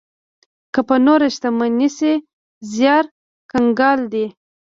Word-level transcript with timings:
که 0.73 0.79
په 0.87 0.95
نوره 1.05 1.27
شتمنۍ 1.35 1.87
شي، 1.97 2.13
زيار 2.71 3.05
کنګال 3.51 3.99
دی. 4.13 4.25